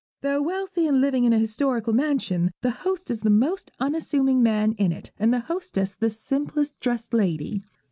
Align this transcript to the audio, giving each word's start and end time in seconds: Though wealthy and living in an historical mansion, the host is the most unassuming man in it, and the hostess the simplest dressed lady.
Though 0.21 0.41
wealthy 0.41 0.87
and 0.87 0.99
living 0.99 1.25
in 1.25 1.33
an 1.33 1.39
historical 1.39 1.93
mansion, 1.93 2.49
the 2.63 2.71
host 2.71 3.11
is 3.11 3.19
the 3.21 3.29
most 3.29 3.69
unassuming 3.79 4.41
man 4.41 4.71
in 4.79 4.91
it, 4.91 5.11
and 5.19 5.31
the 5.31 5.41
hostess 5.41 5.93
the 5.93 6.09
simplest 6.09 6.79
dressed 6.79 7.13
lady. 7.13 7.61